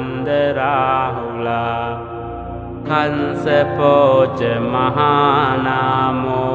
[2.89, 4.41] කන්සපෝච
[4.73, 6.51] මහානාමෝ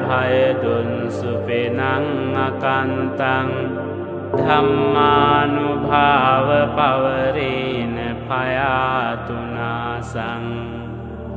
[0.04, 1.80] භයදුන්සුපෙනං
[2.36, 3.50] අකන්තං.
[4.34, 7.96] ධම්මානුභාව පවරේන
[8.26, 10.46] පයාතුනාසං.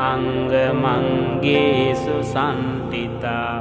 [0.02, 3.56] අංගමංගේසු සන්තිතා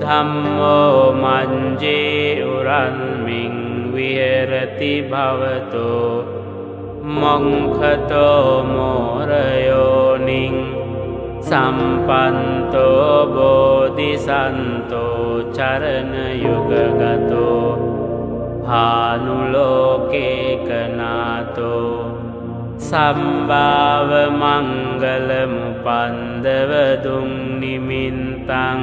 [0.00, 3.56] ධම්මෝ මංජේ උරන්මින්
[3.94, 6.12] විහරති භවතෝ
[7.14, 10.56] මොංකතෝ මෝරයෝනිං
[11.48, 15.24] සම්පන්තෝ බෝධිසන්තෝ
[15.56, 16.80] චරණයුගගතෝ
[18.70, 20.30] හානුලෝකේකනාතෝ
[22.80, 27.28] සම්භාව මංගලමු පන්දවදුම්
[27.60, 28.80] නිමින්තං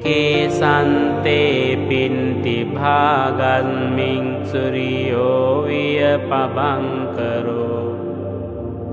[0.03, 7.85] කේසන්තේ පින්ති භාගන්මින් සුරියෝවිය පබංකරෝ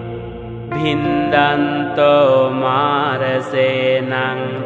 [0.73, 4.13] භින්දන්තෝ මාරසේනං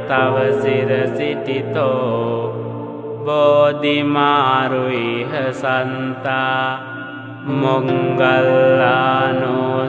[0.10, 1.88] තවසිරසිටිතෝ
[3.26, 6.98] බෝධිමාරුයිහ සන්තා
[7.56, 8.70] මොංගල්ලානෝ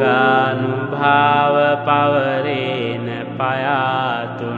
[1.86, 4.50] පවරේන පයාතුනාසං.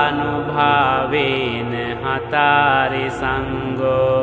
[2.05, 4.19] හතාරි සංගෝ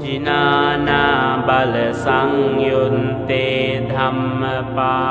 [0.01, 5.01] ජිනානා බල සංයුන්තේ ධම්මපාකාරලංකතේ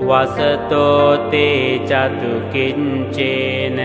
[0.00, 3.78] වසතෝතේ චතුකින්චේන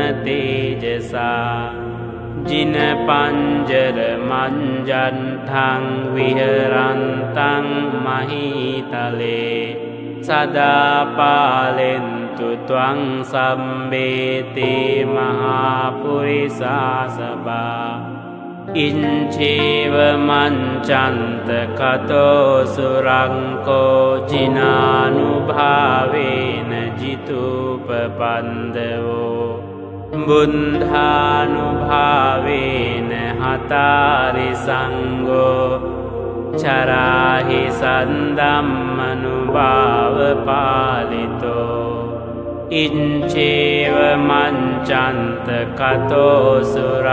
[2.44, 5.84] ජිනපංජර මංජන්ටං
[6.14, 7.66] විහරන්තං
[8.04, 9.64] මහිතලේ.
[10.20, 11.48] සදාපාලෙන්තු
[12.68, 15.90] ත්වං සම්බේතේ මහාපුරිසාසබා
[18.74, 21.48] ඉංචේව මංචන්ත
[21.78, 25.42] කතෝ සුරංකෝ ජිනානුභාවේන
[27.00, 27.90] ජිතුපපන්දවෝ.
[30.26, 30.70] බුද්ධානුභාවේන
[33.42, 35.70] හතාරි සංගෝ.
[36.62, 38.86] චරාහි සන්දම්මනුභාව
[40.46, 41.90] පාලිතෝ.
[42.70, 43.96] ඉංචේව
[44.28, 47.10] මංචන්ත කතෝසුරංකෝ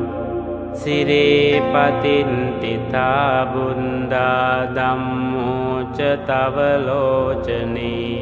[0.74, 1.86] සිරේපතින්තිතා
[3.46, 8.14] බුන්දා දම්මෝච තවලෝචනී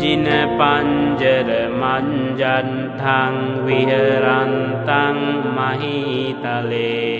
[0.00, 0.26] ජින
[0.58, 1.48] පංජර
[1.82, 3.36] මංජන්ටං
[3.66, 5.18] විහරන්තං
[5.56, 7.14] මහිතලේ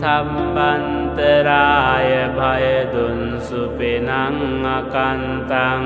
[0.00, 4.08] සම්බන්තරාය භයදුන්සුපෙනං
[4.68, 5.84] අකන්තං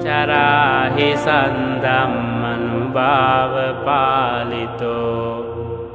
[0.00, 3.54] චරාහි සන්දම්මනුභාව
[3.86, 5.52] පාලිතෝ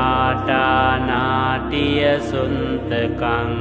[0.00, 3.52] ආටානාටිය සුන්තකං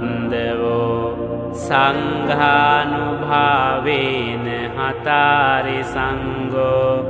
[1.52, 4.46] සංඝානුභාවේන
[4.76, 7.04] හතාරි සංගෝ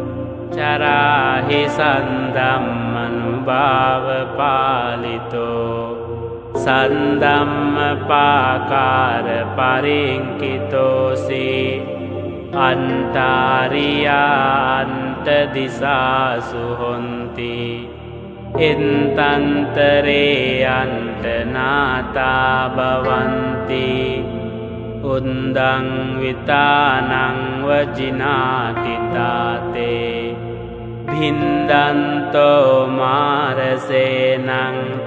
[0.57, 4.07] චරාහි සන්දම්මනුභාව
[4.39, 6.07] පාලිතෝ
[6.57, 7.77] සන්දම්ම
[8.09, 9.27] පාකාර
[9.59, 11.69] පරිංකිතෝසේ
[12.67, 13.77] අන්ටාරියාන්ත
[15.55, 17.57] දිසාසු හොන්ති
[18.59, 20.37] එන්තන්තරේ
[20.73, 23.89] අන්ටනාතා බවන්ති
[25.07, 25.87] උන්දං
[26.21, 27.13] විතානං
[27.67, 28.57] වජිනාතිතාතේ
[31.09, 34.49] භින්දන්තෝ මාරසේනං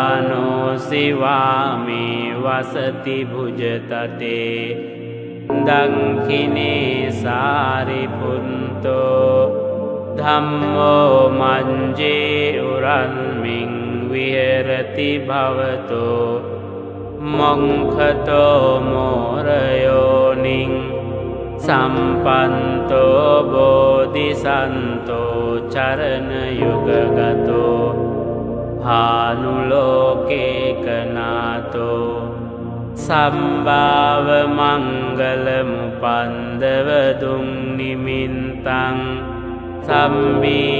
[0.78, 4.76] සිවාමී වසති භුජතටේ
[5.66, 8.22] දංකිනේ සාරිපුන්තෝ
[10.16, 13.72] ධම්මෝ මංජේ උරන්මින්
[14.12, 16.28] විහෙරති භවතෝ
[17.32, 20.74] මොංකතෝ මෝරයෝනිින්
[21.58, 25.42] සම්පන්තෝ බෝධිසන්තෝ
[25.74, 27.02] චරණයුගගතෝ
[28.84, 30.42] හානුලෝකේකනාතෝ
[32.96, 37.46] සම්භාව මංගලමු පන්දවදුන්
[37.78, 38.98] නිමින්තං
[39.86, 40.74] සම්බීතිරෝග